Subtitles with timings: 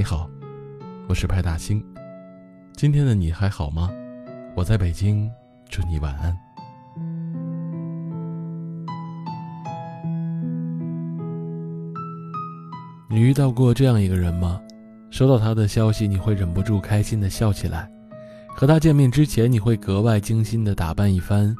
[0.00, 0.30] 你好，
[1.08, 1.84] 我是派大星。
[2.72, 3.90] 今天的你还好吗？
[4.56, 5.30] 我在北京，
[5.68, 6.34] 祝你晚安。
[13.10, 14.58] 你遇到过这样一个人吗？
[15.10, 17.86] 收到他的消息，你会忍不住开心的笑起来；
[18.56, 21.54] 和他见面之前，你会格外精心的打扮一番；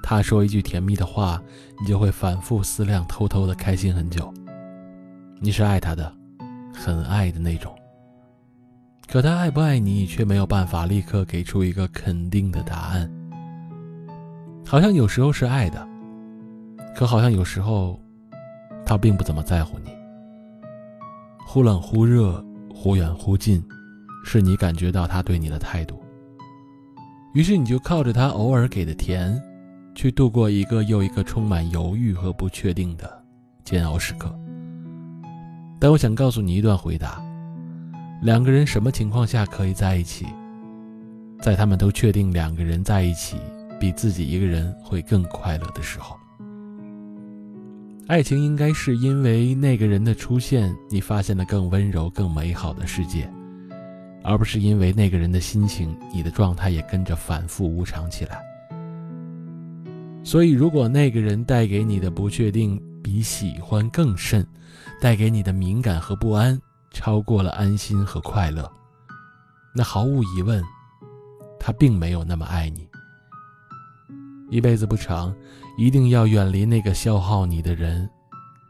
[0.00, 1.42] 他说一句甜蜜的话，
[1.80, 4.32] 你就会反复思量，偷偷的开心很久。
[5.40, 6.14] 你是爱他的，
[6.72, 7.74] 很爱的那种。
[9.10, 13.10] 可他爱不爱你，却没有办法立刻给出一个肯定的答案。
[14.64, 15.84] 好像有时候是爱的，
[16.94, 17.98] 可好像有时候，
[18.86, 19.90] 他并不怎么在乎你。
[21.44, 22.40] 忽冷忽热，
[22.72, 23.60] 忽远忽近，
[24.24, 26.00] 是你感觉到他对你的态度。
[27.34, 29.42] 于是你就靠着他偶尔给的甜，
[29.92, 33.24] 去度过一个又一个充满犹豫和不确定的
[33.64, 34.32] 煎熬时刻。
[35.80, 37.20] 但我想告诉你一段回答：
[38.22, 40.26] 两个人什么情况下可以在一起？
[41.40, 43.38] 在他们都确定两个人在一起
[43.80, 46.14] 比自己一个人会更快乐的时候。
[48.08, 53.26] 爱情应该是因为那个人的出现，你发现了更温柔、更美好的世界，
[54.22, 58.38] 而不是因为那个人的心情，你的状态也跟着反复无常起来。
[60.22, 64.46] 所以，如果那个人带给你的不确定比喜欢更甚，
[65.00, 66.60] 带给你的敏感和不安
[66.90, 68.70] 超过了安心和快乐，
[69.74, 70.62] 那毫无疑问，
[71.58, 72.88] 他并没有那么爱你。
[74.50, 75.34] 一辈子不长，
[75.78, 78.08] 一定要远离那个消耗你的人，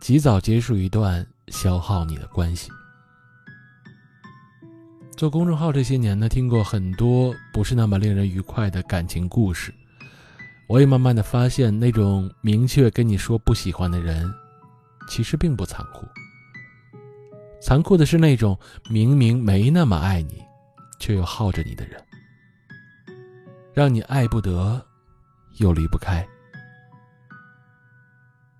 [0.01, 2.71] 及早结束一段消耗你的关系。
[5.17, 9.73] 做公众号这些年呢，听过很多不是那么令人愉快的感情故事，
[10.69, 14.31] 我也慢慢的发现，那种明确跟你说不喜欢的人，
[15.09, 16.06] 其实并不残酷。
[17.60, 20.43] 残酷的是那种明明没那么爱你，
[20.98, 22.03] 却又耗着你的人，
[23.72, 24.84] 让你爱不得。
[25.56, 26.26] 又离不开。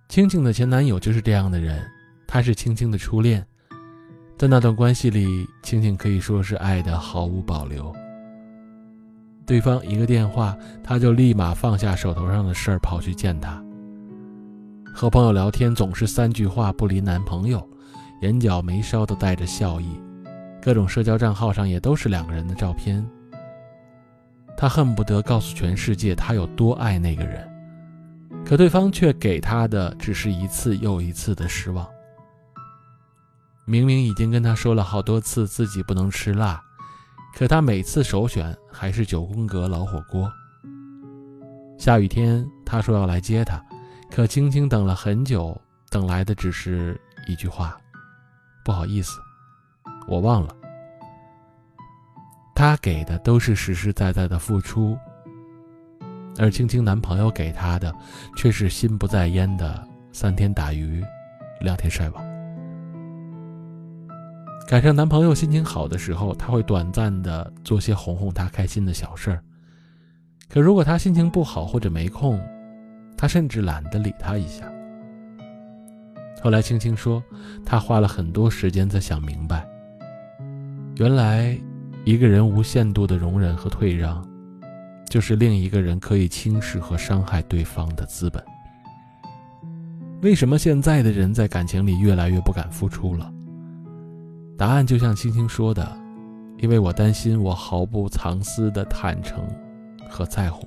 [0.09, 1.83] 青青的前男友就是这样的人，
[2.27, 3.47] 他是青青的初恋，
[4.37, 7.95] 在那段关系里，青青可以说是爱的毫无保留。
[9.47, 13.65] 对方一个电话，他就立马放下手头上的事儿跑去见他。
[14.93, 17.67] 和朋友聊天总是三句话不离男朋友，
[18.21, 20.01] 眼角眉梢都带着笑意，
[20.61, 23.05] 各种社交账号上也都是两个人的照片。
[24.57, 27.51] 他恨不得告诉全世界他有多爱那个人，
[28.45, 31.87] 可对方却给他的只是一次又一次的失望。
[33.65, 36.63] 明明已经跟他说了好多次自己不能吃辣，
[37.35, 40.31] 可他每次首选还是九宫格老火锅。
[41.79, 43.59] 下雨天他说要来接他，
[44.11, 45.59] 可青青等了很久，
[45.89, 47.81] 等来的只是一句话
[48.65, 49.21] ：“不好意思，
[50.07, 50.55] 我忘了。”
[52.55, 54.97] 他给的都是实实在在的付出，
[56.39, 57.95] 而青青男朋友给她的，
[58.37, 59.83] 却是心不在焉的
[60.13, 61.03] 三天打鱼，
[61.61, 62.23] 两天晒网。
[64.69, 69.39] 赶上男朋友心情好的时候，他会短暂的做些哄哄他开心的小事儿；
[70.49, 72.39] 可如果他心情不好或者没空，
[73.17, 74.71] 他甚至懒得理他一下。
[76.43, 77.23] 后来青青说，
[77.65, 79.69] 他花了很多时间在想明白，
[80.97, 81.59] 原来。
[82.07, 84.27] 一个人无限度的容忍和退让，
[85.11, 88.43] 就是另一个人可以轻视和伤害对方的资本。
[90.23, 93.31] 为什么现在的人在感情里越来越不敢付出了？
[94.57, 95.95] 答案就像青青说的
[96.57, 99.47] ：“因为我担心我毫不藏私的坦诚
[100.09, 100.67] 和在乎，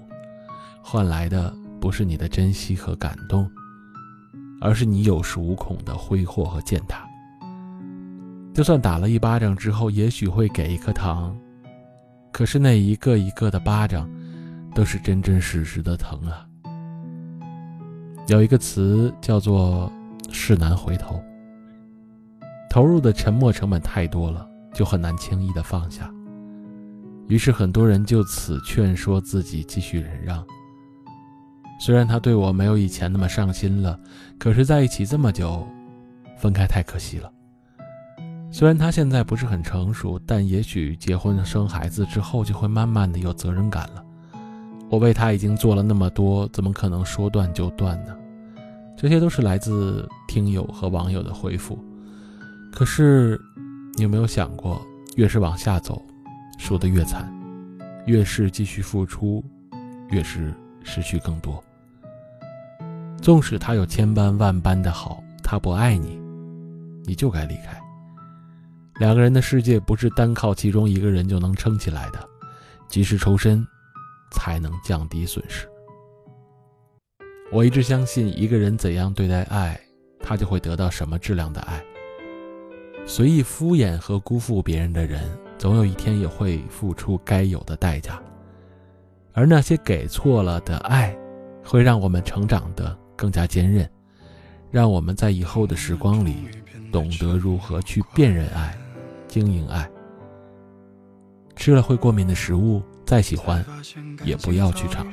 [0.83, 1.51] 换来的
[1.81, 3.49] 不是你的珍惜和感动，
[4.63, 7.05] 而是你有恃无恐的挥霍和践踏。”
[8.55, 11.35] 就算打了一巴掌之后，也许会给一颗糖，
[12.31, 14.09] 可是那一个一个的巴掌，
[14.73, 16.47] 都是真真实实的疼啊。
[18.27, 19.91] 有一个词叫做
[20.31, 21.21] “事难回头”，
[22.71, 26.09] 投入的沉默成本太多了，就很难轻易的放下。
[27.27, 30.45] 于是很多人就此劝说自己继续忍让。
[31.85, 33.99] 虽然他对我没有以前那么上心了，
[34.39, 35.67] 可是在一起这么久，
[36.37, 37.29] 分开太可惜了。
[38.49, 44.01] 虽然他现在不是很成熟，但也许结婚生孩子之后就会慢慢的有责任感了。
[44.89, 48.15] 我为他已经做了那么多，怎么可能说断就断呢？
[48.95, 51.77] 这些都是来自听友和网友的回复。
[52.71, 53.37] 可是，
[53.95, 54.81] 你有没有想过，
[55.17, 56.01] 越是往下走，
[56.57, 57.25] 输得越惨；
[58.05, 59.43] 越是继续付出，
[60.11, 60.53] 越是
[60.85, 61.61] 失去更多。
[63.23, 66.21] 纵使他有千般万般的好，他不爱你，
[67.05, 67.81] 你就该离开。
[68.99, 72.19] 两个人的世界不是单靠其中一个人就能撑起来的，
[72.89, 73.65] 及时抽身，
[74.29, 75.65] 才能降低损失。
[77.49, 79.79] 我一直相信，一个人怎样对待爱，
[80.19, 81.81] 他就会得到什么质量的爱。
[83.05, 85.23] 随意敷衍和辜负别人的人，
[85.57, 88.21] 总有一天也会付出该有的代价。
[89.31, 91.17] 而那些给错了的爱，
[91.63, 93.89] 会让我们成长的更加坚韧，
[94.71, 96.47] 让我们在以后的时光里，
[96.91, 98.77] 懂得如何去辨认爱。
[99.27, 99.89] 经营爱，
[101.55, 103.65] 吃了会过敏的食物，再喜欢
[104.23, 105.03] 也不要去尝；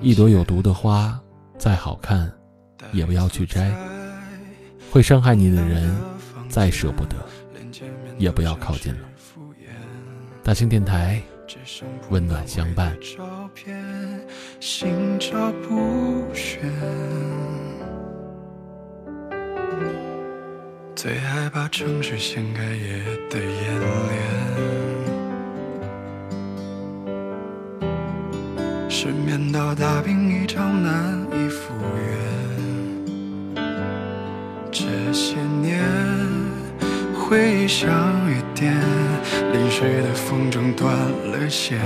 [0.00, 1.20] 一朵有毒的花，
[1.58, 2.32] 再好看
[2.92, 3.74] 也不要去摘；
[4.92, 5.92] 会伤害你的人，
[6.48, 7.16] 再舍不得
[8.16, 9.00] 也不要靠近了。
[10.44, 11.20] 大兴电台，
[12.10, 12.96] 温暖相伴。
[13.00, 13.76] 照片
[14.60, 16.24] 心照不
[20.96, 23.80] 最害怕城市掀开夜的眼
[27.78, 31.74] 帘，失眠到大病一场难以复
[33.54, 33.64] 原。
[34.72, 35.84] 这些年
[37.12, 37.90] 回忆像
[38.30, 38.74] 雨点，
[39.52, 41.78] 淋湿的风筝断了线。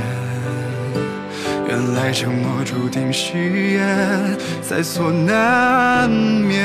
[1.68, 3.36] 原来沉默注定誓
[3.72, 6.64] 言在所难免。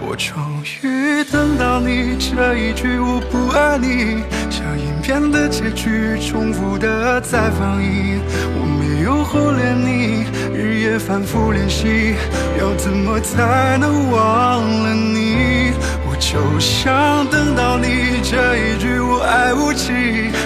[0.00, 0.36] 我终
[0.82, 8.20] 于等到你这一句我不爱你，像影片的结局，重复的在放映。
[8.58, 12.14] 我没有忽略你，日夜反复练习，
[12.58, 15.70] 要怎么才能忘了你？
[16.18, 19.92] 就想等到你这一句我爱无期，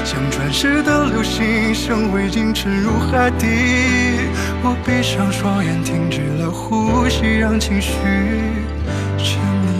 [0.04, 3.46] 像转世的流星，像灰烬沉入海底。
[4.62, 7.92] 我闭上双眼，停止了呼吸，让情绪
[9.16, 9.79] 沉溺。